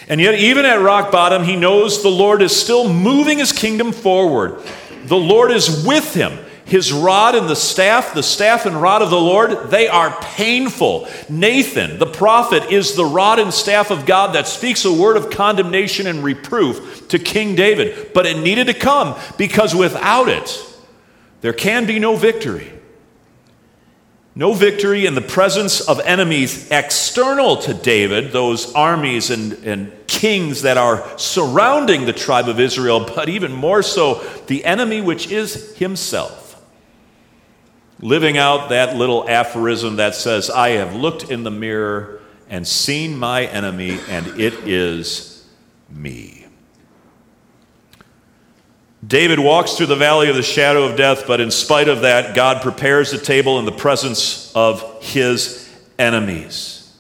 And 0.09 0.21
yet, 0.21 0.35
even 0.35 0.67
at 0.67 0.81
rock 0.81 1.13
bottom, 1.13 1.45
he 1.45 1.55
knows 1.55 2.03
the 2.03 2.09
Lord 2.09 2.43
is 2.43 2.55
still 2.55 2.93
moving 2.93 3.39
his 3.39 3.53
kingdom 3.53 3.93
forward. 3.93 4.61
The 5.05 5.17
Lord 5.17 5.53
is 5.53 5.87
with 5.87 6.15
him. 6.15 6.37
His 6.65 6.93
rod 6.93 7.35
and 7.35 7.49
the 7.49 7.57
staff, 7.57 8.15
the 8.15 8.23
staff 8.23 8.65
and 8.65 8.81
rod 8.81 9.03
of 9.03 9.11
the 9.11 9.21
Lord, 9.21 9.71
they 9.71 9.87
are 9.87 10.17
painful. 10.23 11.07
Nathan, 11.29 11.99
the 11.99 12.07
prophet, 12.07 12.73
is 12.73 12.95
the 12.95 13.05
rod 13.05 13.39
and 13.39 13.53
staff 13.53 13.91
of 13.91 14.07
God 14.07 14.35
that 14.35 14.47
speaks 14.47 14.85
a 14.87 14.93
word 14.93 15.19
of 15.19 15.31
condemnation 15.31 16.07
and 16.07 16.25
reproof 16.25 17.07
to 17.09 17.19
King 17.19 17.55
David. 17.55 18.13
But 18.15 18.25
it 18.25 18.39
needed 18.39 18.69
to 18.69 18.75
come 18.75 19.19
because 19.37 19.75
without 19.75 20.29
it, 20.29 20.65
there 21.43 21.53
can 21.53 21.87
be 21.87 21.99
no 21.99 22.17
victory. 22.17 22.71
No 24.35 24.53
victory 24.53 25.07
in 25.07 25.15
the 25.15 25.21
presence 25.21 25.81
of 25.83 26.01
enemies 26.01 26.69
external 26.71 27.59
to 27.59 27.75
David, 27.75 28.33
those 28.33 28.75
armies 28.75 29.31
and, 29.31 29.53
and 29.65 29.93
kings 30.09 30.63
that 30.63 30.77
are 30.77 31.07
surrounding 31.19 32.07
the 32.07 32.13
tribe 32.13 32.49
of 32.49 32.59
Israel, 32.59 33.05
but 33.15 33.29
even 33.29 33.53
more 33.53 33.83
so, 33.83 34.25
the 34.47 34.65
enemy 34.65 35.03
which 35.03 35.31
is 35.31 35.77
himself. 35.77 36.44
Living 38.01 38.37
out 38.37 38.71
that 38.71 38.97
little 38.97 39.29
aphorism 39.29 39.97
that 39.97 40.15
says, 40.15 40.51
I 40.51 40.71
have 40.71 40.95
looked 40.95 41.31
in 41.31 41.45
the 41.45 41.51
mirror 41.51 42.21
and 42.49 42.67
seen 42.67 43.17
my 43.17 43.47
enemy, 43.47 43.99
and 44.09 44.27
it 44.41 44.55
is 44.69 45.47
me. 45.89 46.47
David 49.07 49.39
walks 49.39 49.75
through 49.75 49.87
the 49.87 49.97
valley 49.97 50.31
of 50.31 50.37
the 50.37 50.43
shadow 50.43 50.85
of 50.85 50.97
death, 50.97 51.27
but 51.27 51.41
in 51.41 51.51
spite 51.51 51.89
of 51.89 52.03
that, 52.03 52.35
God 52.35 52.63
prepares 52.63 53.13
a 53.13 53.19
table 53.19 53.59
in 53.59 53.65
the 53.65 53.73
presence 53.73 54.53
of 54.55 55.03
his 55.03 55.71
enemies. 55.99 56.97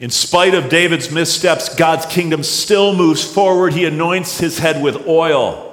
In 0.00 0.10
spite 0.10 0.54
of 0.54 0.68
David's 0.68 1.10
missteps, 1.10 1.74
God's 1.74 2.06
kingdom 2.06 2.42
still 2.42 2.94
moves 2.94 3.24
forward. 3.24 3.72
He 3.72 3.84
anoints 3.84 4.38
his 4.38 4.58
head 4.58 4.82
with 4.82 5.06
oil, 5.08 5.67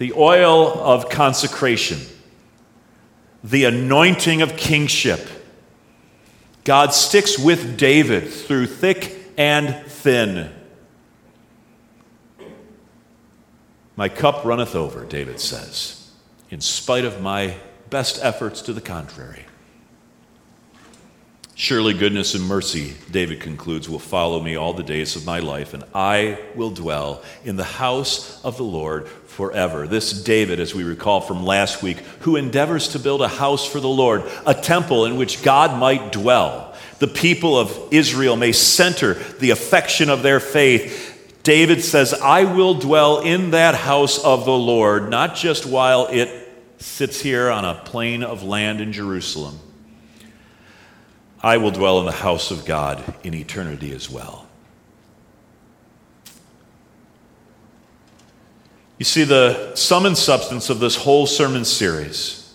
the 0.00 0.14
oil 0.14 0.72
of 0.80 1.10
consecration, 1.10 1.98
the 3.44 3.64
anointing 3.64 4.40
of 4.40 4.56
kingship. 4.56 5.28
God 6.64 6.94
sticks 6.94 7.38
with 7.38 7.76
David 7.76 8.32
through 8.32 8.64
thick 8.64 9.14
and 9.36 9.84
thin. 9.86 10.50
My 13.94 14.08
cup 14.08 14.42
runneth 14.46 14.74
over, 14.74 15.04
David 15.04 15.38
says, 15.38 16.10
in 16.48 16.62
spite 16.62 17.04
of 17.04 17.20
my 17.20 17.56
best 17.90 18.20
efforts 18.22 18.62
to 18.62 18.72
the 18.72 18.80
contrary. 18.80 19.44
Surely 21.60 21.92
goodness 21.92 22.34
and 22.34 22.42
mercy, 22.42 22.94
David 23.10 23.40
concludes, 23.40 23.86
will 23.86 23.98
follow 23.98 24.40
me 24.40 24.56
all 24.56 24.72
the 24.72 24.82
days 24.82 25.14
of 25.14 25.26
my 25.26 25.40
life, 25.40 25.74
and 25.74 25.84
I 25.94 26.38
will 26.54 26.70
dwell 26.70 27.22
in 27.44 27.56
the 27.56 27.64
house 27.64 28.42
of 28.42 28.56
the 28.56 28.62
Lord 28.62 29.06
forever. 29.06 29.86
This 29.86 30.22
David, 30.22 30.58
as 30.58 30.74
we 30.74 30.84
recall 30.84 31.20
from 31.20 31.44
last 31.44 31.82
week, 31.82 31.98
who 32.20 32.36
endeavors 32.36 32.88
to 32.88 32.98
build 32.98 33.20
a 33.20 33.28
house 33.28 33.66
for 33.66 33.78
the 33.78 33.90
Lord, 33.90 34.22
a 34.46 34.54
temple 34.54 35.04
in 35.04 35.16
which 35.16 35.42
God 35.42 35.78
might 35.78 36.12
dwell. 36.12 36.74
The 36.98 37.08
people 37.08 37.58
of 37.58 37.78
Israel 37.90 38.36
may 38.36 38.52
center 38.52 39.12
the 39.12 39.50
affection 39.50 40.08
of 40.08 40.22
their 40.22 40.40
faith 40.40 41.08
David 41.42 41.82
says, 41.82 42.14
I 42.14 42.44
will 42.44 42.74
dwell 42.74 43.20
in 43.20 43.50
that 43.50 43.74
house 43.74 44.22
of 44.22 44.46
the 44.46 44.56
Lord, 44.56 45.10
not 45.10 45.34
just 45.34 45.66
while 45.66 46.06
it 46.06 46.48
sits 46.78 47.20
here 47.20 47.50
on 47.50 47.66
a 47.66 47.74
plain 47.74 48.22
of 48.22 48.42
land 48.42 48.80
in 48.80 48.92
Jerusalem. 48.92 49.58
I 51.42 51.56
will 51.56 51.70
dwell 51.70 52.00
in 52.00 52.06
the 52.06 52.12
house 52.12 52.50
of 52.50 52.64
God 52.64 53.02
in 53.24 53.34
eternity 53.34 53.92
as 53.92 54.10
well. 54.10 54.46
You 58.98 59.04
see, 59.04 59.24
the 59.24 59.74
sum 59.74 60.04
and 60.04 60.16
substance 60.16 60.68
of 60.68 60.78
this 60.78 60.96
whole 60.96 61.26
sermon 61.26 61.64
series 61.64 62.54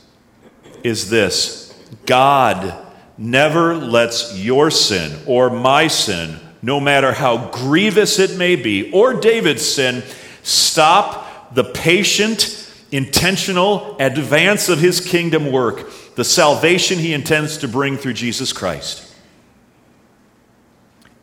is 0.83 1.09
this 1.09 1.73
God 2.05 2.75
never 3.17 3.75
lets 3.75 4.37
your 4.37 4.69
sin 4.69 5.19
or 5.25 5.49
my 5.49 5.87
sin, 5.87 6.39
no 6.61 6.79
matter 6.79 7.13
how 7.13 7.49
grievous 7.49 8.19
it 8.19 8.37
may 8.37 8.55
be, 8.55 8.91
or 8.91 9.15
David's 9.15 9.65
sin, 9.67 10.03
stop 10.43 11.55
the 11.55 11.63
patient, 11.63 12.71
intentional 12.91 13.97
advance 13.99 14.69
of 14.69 14.79
his 14.79 15.01
kingdom 15.01 15.51
work, 15.51 15.89
the 16.15 16.23
salvation 16.23 16.97
he 16.97 17.13
intends 17.13 17.57
to 17.57 17.67
bring 17.67 17.97
through 17.97 18.13
Jesus 18.13 18.53
Christ. 18.53 19.13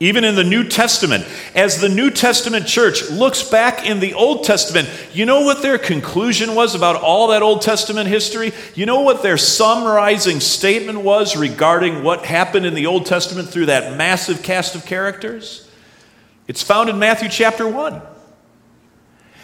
Even 0.00 0.24
in 0.24 0.34
the 0.34 0.42
New 0.42 0.68
Testament, 0.68 1.24
as 1.54 1.80
the 1.80 1.88
New 1.88 2.10
Testament 2.10 2.66
church 2.66 3.08
looks 3.08 3.48
back 3.48 3.86
in 3.86 4.00
the 4.00 4.14
Old 4.14 4.42
Testament, 4.42 4.88
you 5.12 5.24
know 5.24 5.42
what 5.42 5.62
their 5.62 5.78
conclusion 5.78 6.56
was 6.56 6.74
about 6.74 6.96
all 6.96 7.28
that 7.28 7.40
Old 7.40 7.62
Testament 7.62 8.08
history? 8.08 8.52
You 8.74 8.84
know 8.84 9.02
what 9.02 9.22
their 9.22 9.38
summarizing 9.38 10.40
statement 10.40 11.02
was 11.02 11.36
regarding 11.36 12.02
what 12.02 12.24
happened 12.26 12.66
in 12.66 12.74
the 12.74 12.86
Old 12.86 13.06
Testament 13.06 13.48
through 13.48 13.66
that 13.66 13.96
massive 13.96 14.42
cast 14.42 14.74
of 14.74 14.84
characters? 14.84 15.70
It's 16.48 16.64
found 16.64 16.90
in 16.90 16.98
Matthew 16.98 17.28
chapter 17.28 17.68
1. 17.68 18.02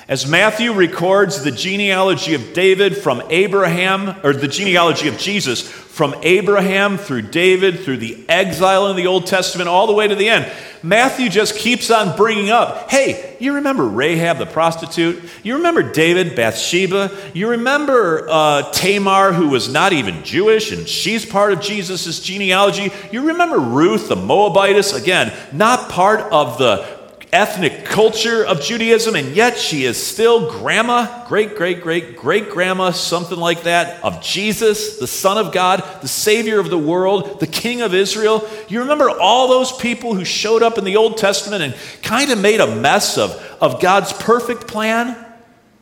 As 0.09 0.27
Matthew 0.27 0.73
records 0.73 1.43
the 1.43 1.51
genealogy 1.51 2.33
of 2.33 2.55
David 2.55 2.97
from 2.97 3.23
Abraham, 3.29 4.19
or 4.25 4.33
the 4.33 4.49
genealogy 4.49 5.07
of 5.09 5.19
Jesus 5.19 5.61
from 5.61 6.15
Abraham 6.23 6.97
through 6.97 7.23
David, 7.23 7.81
through 7.81 7.99
the 7.99 8.25
exile 8.27 8.87
in 8.87 8.97
the 8.97 9.07
Old 9.07 9.27
Testament, 9.27 9.69
all 9.69 9.87
the 9.87 9.93
way 9.93 10.09
to 10.09 10.15
the 10.15 10.31
end, 10.31 10.51
Matthew 10.83 11.29
just 11.29 11.57
keeps 11.57 11.91
on 11.91 12.17
bringing 12.17 12.49
up 12.49 12.91
hey, 12.91 13.37
you 13.39 13.57
remember 13.57 13.87
Rahab 13.87 14.39
the 14.39 14.47
prostitute? 14.47 15.23
You 15.43 15.57
remember 15.57 15.83
David, 15.83 16.35
Bathsheba? 16.35 17.15
You 17.35 17.51
remember 17.51 18.27
uh, 18.31 18.71
Tamar, 18.73 19.35
who 19.35 19.49
was 19.49 19.71
not 19.71 19.93
even 19.93 20.25
Jewish, 20.25 20.73
and 20.73 20.89
she's 20.89 21.27
part 21.27 21.53
of 21.53 21.61
Jesus' 21.61 22.21
genealogy? 22.21 22.91
You 23.13 23.27
remember 23.27 23.59
Ruth 23.59 24.09
the 24.09 24.17
Moabitess? 24.17 24.95
Again, 24.95 25.35
not 25.53 25.91
part 25.91 26.21
of 26.33 26.57
the 26.57 26.98
ethnic 27.33 27.85
culture 27.85 28.45
of 28.45 28.61
Judaism, 28.61 29.15
and 29.15 29.35
yet 29.35 29.59
she 29.59 29.85
is 29.85 30.03
still 30.03 30.51
grandma, 30.51 31.27
great, 31.27 31.57
great, 31.57 31.83
great, 31.83 32.17
great 32.17 32.51
grandma, 32.51 32.91
something 32.91 33.39
like 33.39 33.65
that, 33.65 34.03
of 34.03 34.23
Jesus, 34.23 34.99
the 34.99 35.07
Son 35.07 35.39
of 35.39 35.53
God, 35.53 35.83
the 36.01 36.09
Savior 36.09 36.59
of 36.59 36.71
the 36.71 36.79
world, 36.79 37.41
the 37.41 37.47
King 37.47 37.83
of 37.83 37.95
Israel. 37.95 38.49
You 38.69 38.81
remember 38.81 39.11
all 39.11 39.49
those 39.49 39.73
people 39.73 40.15
who 40.15 40.25
showed 40.25 40.63
up 40.63 40.79
in 40.79 40.85
the 40.85 40.97
Old 40.97 41.19
Testament 41.19 41.63
and 41.63 41.77
kind 42.03 42.31
of 42.31 42.41
made 42.41 42.61
a 42.61 42.77
mess 42.77 43.19
of, 43.19 43.31
of 43.61 43.81
God's 43.81 44.13
perfect 44.13 44.67
plan? 44.67 45.17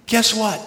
Guess 0.07 0.35
what? 0.35 0.61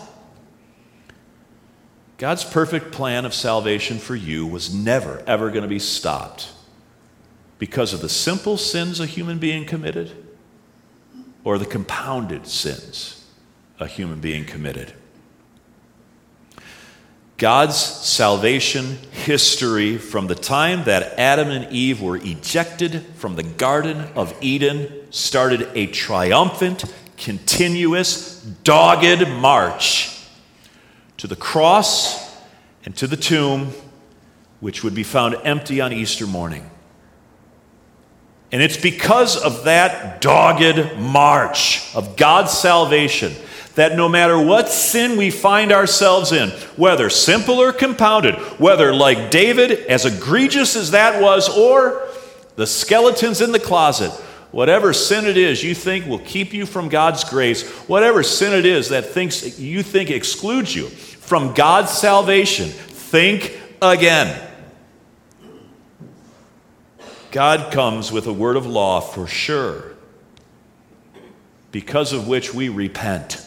God's 2.18 2.44
perfect 2.44 2.92
plan 2.92 3.26
of 3.26 3.34
salvation 3.34 3.98
for 3.98 4.16
you 4.16 4.46
was 4.46 4.74
never, 4.74 5.24
ever 5.26 5.50
going 5.52 5.64
to 5.64 5.70
be 5.70 5.80
stopped 5.80 6.52
because 7.58 7.94
of 7.94 8.02
the 8.02 8.10
simple 8.10 8.58
sins 8.58 9.00
a 9.00 9.06
human 9.06 9.40
being 9.40 9.66
committed 9.66 10.29
or 11.44 11.58
the 11.58 11.66
compounded 11.66 12.48
sins 12.48 13.26
a 13.80 13.88
human 13.88 14.20
being 14.20 14.46
committed. 14.46 14.94
God's 17.38 17.78
salvation 17.78 18.98
history 19.12 19.98
from 19.98 20.28
the 20.28 20.36
time 20.36 20.84
that 20.84 21.18
Adam 21.18 21.50
and 21.50 21.72
Eve 21.72 22.02
were 22.02 22.18
ejected 22.18 23.06
from 23.16 23.36
the 23.36 23.44
Garden 23.44 24.10
of 24.16 24.36
Eden 24.42 24.92
started 25.10 25.70
a 25.74 25.88
triumphant, 25.88 26.84
continuous, 27.16 28.42
dogged 28.42 29.30
march 29.30 30.20
to 31.16 31.28
the 31.28 31.38
cross 31.38 32.38
and 32.84 32.96
to 32.98 33.08
the 33.08 33.16
tomb, 33.16 33.72
which 34.60 34.84
would 34.84 34.94
be 34.94 35.04
found 35.04 35.38
empty 35.46 35.80
on 35.80 35.94
Easter 35.94 36.28
morning. 36.28 36.70
And 38.52 38.62
it's 38.62 38.78
because 38.78 39.38
of 39.38 39.66
that 39.66 40.22
dogged 40.22 40.98
march 40.98 41.94
of 41.96 42.18
God's 42.18 42.52
salvation 42.52 43.34
that 43.76 43.96
no 43.96 44.10
matter 44.10 44.38
what 44.38 44.68
sin 44.68 45.18
we 45.18 45.32
find 45.32 45.72
ourselves 45.72 46.32
in, 46.32 46.50
whether 46.76 47.10
simple 47.10 47.60
or 47.62 47.72
compounded, 47.72 48.36
whether 48.60 48.94
like 48.94 49.32
David, 49.32 49.72
as 49.72 50.06
egregious 50.06 50.76
as 50.76 50.92
that 50.92 51.22
was, 51.22 51.48
or 51.48 52.06
the 52.58 52.68
skeletons 52.68 53.40
in 53.40 53.54
the 53.54 53.60
closet, 53.60 54.12
whatever 54.52 54.92
sin 54.92 55.26
it 55.26 55.38
is 55.38 55.64
you 55.64 55.74
think 55.74 56.06
will 56.08 56.20
keep 56.20 56.54
you 56.54 56.66
from 56.66 56.90
God's 56.90 57.24
grace, 57.24 57.70
whatever 57.88 58.22
sin 58.24 58.52
it 58.52 58.66
is 58.66 58.90
that 58.90 59.06
thinks 59.06 59.60
you 59.60 59.82
think 59.84 60.10
excludes 60.10 60.76
you 60.76 60.88
from 60.90 61.54
God's 61.54 61.92
salvation, 61.92 62.68
think 62.68 63.58
again. 63.82 64.49
God 67.32 67.72
comes 67.72 68.12
with 68.12 68.26
a 68.26 68.34
word 68.34 68.56
of 68.56 68.66
law 68.66 69.00
for 69.02 69.28
sure, 69.28 69.96
because 71.72 72.12
of 72.12 72.28
which 72.28 72.54
we 72.54 72.70
repent. 72.70 73.46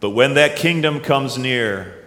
But 0.00 0.10
when 0.10 0.34
that 0.34 0.56
kingdom 0.56 1.00
comes 1.00 1.38
near, 1.38 2.04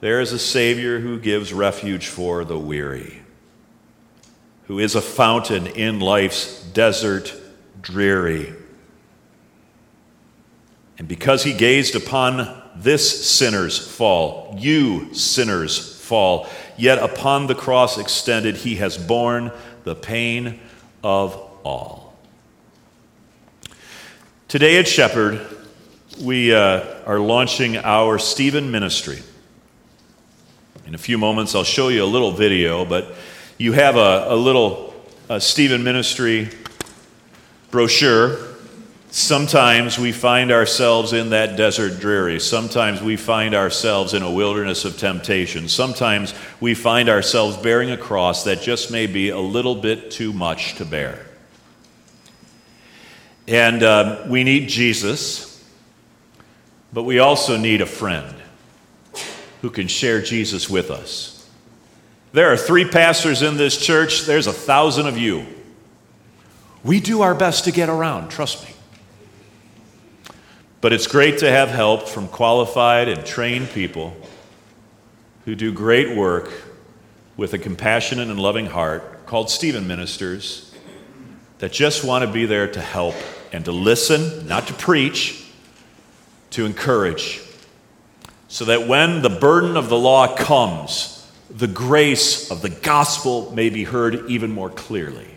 there 0.00 0.20
is 0.20 0.32
a 0.32 0.38
Savior 0.38 1.00
who 1.00 1.18
gives 1.18 1.52
refuge 1.52 2.08
for 2.08 2.44
the 2.44 2.58
weary, 2.58 3.22
who 4.66 4.78
is 4.78 4.94
a 4.94 5.00
fountain 5.00 5.66
in 5.66 6.00
life's 6.00 6.62
desert 6.64 7.34
dreary. 7.80 8.52
And 10.98 11.08
because 11.08 11.44
he 11.44 11.54
gazed 11.54 11.94
upon 11.94 12.62
this 12.76 13.26
sinner's 13.26 13.78
fall, 13.78 14.56
you 14.58 15.14
sinners 15.14 15.93
fall, 16.04 16.46
yet 16.76 16.98
upon 16.98 17.46
the 17.46 17.54
cross 17.54 17.98
extended, 17.98 18.56
he 18.56 18.76
has 18.76 18.96
borne 18.96 19.50
the 19.84 19.94
pain 19.94 20.60
of 21.02 21.34
all. 21.64 22.14
Today 24.48 24.78
at 24.78 24.86
Shepherd, 24.86 25.40
we 26.20 26.54
uh, 26.54 26.84
are 27.06 27.18
launching 27.18 27.78
our 27.78 28.18
Stephen 28.18 28.70
ministry. 28.70 29.20
In 30.86 30.94
a 30.94 30.98
few 30.98 31.18
moments, 31.18 31.54
I'll 31.54 31.64
show 31.64 31.88
you 31.88 32.04
a 32.04 32.06
little 32.06 32.30
video, 32.30 32.84
but 32.84 33.14
you 33.58 33.72
have 33.72 33.96
a, 33.96 34.26
a 34.28 34.36
little 34.36 34.94
uh, 35.28 35.38
Stephen 35.38 35.82
ministry 35.82 36.50
brochure 37.70 38.53
Sometimes 39.16 39.96
we 39.96 40.10
find 40.10 40.50
ourselves 40.50 41.12
in 41.12 41.30
that 41.30 41.56
desert 41.56 42.00
dreary. 42.00 42.40
Sometimes 42.40 43.00
we 43.00 43.14
find 43.16 43.54
ourselves 43.54 44.12
in 44.12 44.24
a 44.24 44.30
wilderness 44.30 44.84
of 44.84 44.98
temptation. 44.98 45.68
Sometimes 45.68 46.34
we 46.58 46.74
find 46.74 47.08
ourselves 47.08 47.56
bearing 47.56 47.92
a 47.92 47.96
cross 47.96 48.42
that 48.42 48.60
just 48.60 48.90
may 48.90 49.06
be 49.06 49.28
a 49.28 49.38
little 49.38 49.76
bit 49.76 50.10
too 50.10 50.32
much 50.32 50.74
to 50.74 50.84
bear. 50.84 51.24
And 53.46 53.84
uh, 53.84 54.24
we 54.28 54.42
need 54.42 54.68
Jesus, 54.68 55.64
but 56.92 57.04
we 57.04 57.20
also 57.20 57.56
need 57.56 57.82
a 57.82 57.86
friend 57.86 58.34
who 59.62 59.70
can 59.70 59.86
share 59.86 60.22
Jesus 60.22 60.68
with 60.68 60.90
us. 60.90 61.48
There 62.32 62.52
are 62.52 62.56
three 62.56 62.84
pastors 62.84 63.42
in 63.42 63.58
this 63.58 63.76
church, 63.76 64.22
there's 64.22 64.48
a 64.48 64.52
thousand 64.52 65.06
of 65.06 65.16
you. 65.16 65.46
We 66.82 66.98
do 66.98 67.22
our 67.22 67.36
best 67.36 67.62
to 67.66 67.70
get 67.70 67.88
around, 67.88 68.30
trust 68.32 68.64
me. 68.64 68.73
But 70.84 70.92
it's 70.92 71.06
great 71.06 71.38
to 71.38 71.50
have 71.50 71.70
help 71.70 72.08
from 72.08 72.28
qualified 72.28 73.08
and 73.08 73.24
trained 73.24 73.70
people 73.70 74.14
who 75.46 75.54
do 75.54 75.72
great 75.72 76.14
work 76.14 76.52
with 77.38 77.54
a 77.54 77.58
compassionate 77.58 78.28
and 78.28 78.38
loving 78.38 78.66
heart 78.66 79.24
called 79.24 79.48
Stephen 79.48 79.86
Ministers 79.86 80.74
that 81.56 81.72
just 81.72 82.04
want 82.04 82.26
to 82.26 82.30
be 82.30 82.44
there 82.44 82.70
to 82.70 82.82
help 82.82 83.14
and 83.50 83.64
to 83.64 83.72
listen, 83.72 84.46
not 84.46 84.66
to 84.66 84.74
preach, 84.74 85.46
to 86.50 86.66
encourage, 86.66 87.40
so 88.48 88.66
that 88.66 88.86
when 88.86 89.22
the 89.22 89.30
burden 89.30 89.78
of 89.78 89.88
the 89.88 89.96
law 89.96 90.36
comes, 90.36 91.32
the 91.48 91.66
grace 91.66 92.50
of 92.50 92.60
the 92.60 92.68
gospel 92.68 93.50
may 93.54 93.70
be 93.70 93.84
heard 93.84 94.28
even 94.28 94.52
more 94.52 94.68
clearly. 94.68 95.33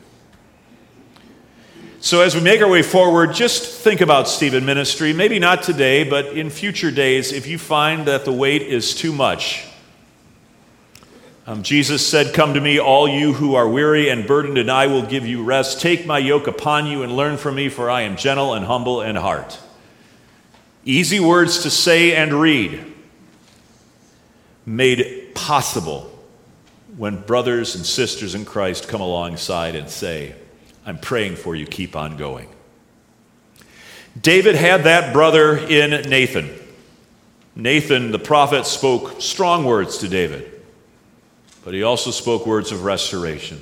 So, 2.00 2.22
as 2.22 2.36
we 2.36 2.42
make 2.42 2.62
our 2.62 2.70
way 2.70 2.84
forward, 2.84 3.34
just 3.34 3.82
think 3.82 4.02
about 4.02 4.28
Stephen 4.28 4.66
Ministry. 4.66 5.14
Maybe 5.14 5.40
not 5.40 5.64
today, 5.64 6.04
but 6.04 6.28
in 6.28 6.52
future 6.52 6.92
days, 6.92 7.34
if 7.34 7.48
you 7.48 7.58
find 7.58 8.06
that 8.06 8.24
the 8.24 8.32
weight 8.32 8.62
is 8.62 8.94
too 8.94 9.12
much. 9.12 9.66
Um, 11.48 11.64
Jesus 11.64 12.06
said, 12.06 12.36
Come 12.36 12.54
to 12.54 12.62
me, 12.62 12.80
all 12.80 13.08
you 13.08 13.34
who 13.34 13.56
are 13.56 13.68
weary 13.68 14.10
and 14.10 14.28
burdened, 14.28 14.60
and 14.60 14.70
I 14.70 14.86
will 14.86 15.02
give 15.02 15.26
you 15.26 15.44
rest. 15.44 15.82
Take 15.82 16.06
my 16.06 16.20
yoke 16.20 16.46
upon 16.46 16.86
you 16.86 17.02
and 17.02 17.16
learn 17.16 17.38
from 17.38 17.56
me, 17.56 17.68
for 17.68 17.90
I 17.90 18.02
am 18.02 18.16
gentle 18.16 18.54
and 18.54 18.66
humble 18.66 19.02
in 19.02 19.16
heart. 19.16 19.60
Easy 20.86 21.20
words 21.20 21.64
to 21.64 21.72
say 21.72 22.16
and 22.16 22.32
read, 22.32 22.94
made 24.68 25.32
possible 25.34 26.14
when 26.96 27.24
brothers 27.24 27.76
and 27.76 27.84
sisters 27.84 28.36
in 28.36 28.46
Christ 28.46 28.88
come 28.88 29.02
alongside 29.02 29.74
and 29.74 29.90
say, 29.90 30.36
I'm 30.88 30.97
praying 30.97 31.36
for 31.36 31.54
you, 31.54 31.65
keep 31.65 31.97
on 31.97 32.15
going. 32.15 32.47
David 34.19 34.56
had 34.56 34.86
that 34.86 35.12
brother 35.12 35.58
in 35.58 36.10
Nathan. 36.10 36.50
Nathan, 37.56 38.12
the 38.12 38.19
prophet, 38.19 38.65
spoke 38.65 39.21
strong 39.21 39.65
words 39.65 39.97
to 40.00 40.08
David, 40.08 40.50
but 41.65 41.73
he 41.73 41.84
also 41.84 42.10
spoke 42.10 42.47
words 42.47 42.71
of 42.71 42.86
restoration. 42.86 43.62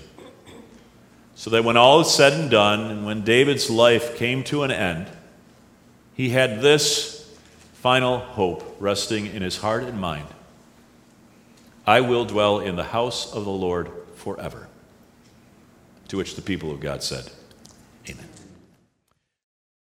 So 1.33 1.49
that 1.49 1.63
when 1.63 1.77
all 1.77 2.01
is 2.01 2.13
said 2.13 2.33
and 2.33 2.51
done, 2.51 2.91
and 2.91 3.05
when 3.05 3.23
David's 3.23 3.71
life 3.71 4.15
came 4.17 4.43
to 4.45 4.61
an 4.61 4.71
end, 4.71 5.07
he 6.13 6.29
had 6.29 6.61
this 6.61 7.35
final 7.73 8.19
hope 8.19 8.77
resting 8.79 9.25
in 9.25 9.41
his 9.41 9.57
heart 9.57 9.83
and 9.83 9.99
mind 9.99 10.27
I 11.88 12.01
will 12.01 12.25
dwell 12.25 12.59
in 12.59 12.75
the 12.75 12.83
house 12.83 13.31
of 13.33 13.45
the 13.45 13.51
Lord 13.51 13.91
forever. 14.15 14.67
To 16.10 16.18
which 16.18 16.36
the 16.36 16.41
people 16.41 16.72
of 16.72 16.80
God 16.80 17.02
said, 17.02 17.30